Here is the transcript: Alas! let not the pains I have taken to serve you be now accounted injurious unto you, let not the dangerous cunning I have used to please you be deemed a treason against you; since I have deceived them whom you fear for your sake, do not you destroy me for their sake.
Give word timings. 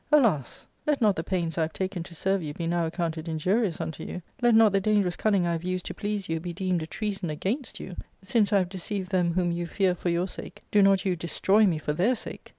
Alas! 0.11 0.65
let 0.87 0.99
not 0.99 1.15
the 1.15 1.23
pains 1.23 1.59
I 1.59 1.61
have 1.61 1.73
taken 1.73 2.01
to 2.01 2.15
serve 2.15 2.41
you 2.41 2.55
be 2.55 2.65
now 2.65 2.87
accounted 2.87 3.27
injurious 3.27 3.79
unto 3.79 4.03
you, 4.03 4.23
let 4.41 4.55
not 4.55 4.71
the 4.71 4.81
dangerous 4.81 5.15
cunning 5.15 5.45
I 5.45 5.51
have 5.51 5.63
used 5.63 5.85
to 5.85 5.93
please 5.93 6.27
you 6.27 6.39
be 6.39 6.53
deemed 6.53 6.81
a 6.81 6.87
treason 6.87 7.29
against 7.29 7.79
you; 7.79 7.95
since 8.23 8.51
I 8.51 8.57
have 8.57 8.69
deceived 8.69 9.11
them 9.11 9.33
whom 9.33 9.51
you 9.51 9.67
fear 9.67 9.93
for 9.93 10.09
your 10.09 10.27
sake, 10.27 10.63
do 10.71 10.81
not 10.81 11.05
you 11.05 11.15
destroy 11.15 11.67
me 11.67 11.77
for 11.77 11.93
their 11.93 12.15
sake. 12.15 12.49